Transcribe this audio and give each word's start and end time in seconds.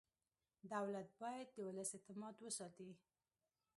دولت 0.73 1.09
باید 1.21 1.47
د 1.51 1.57
ولس 1.67 1.89
اعتماد 1.97 2.35
وساتي. 2.39 2.91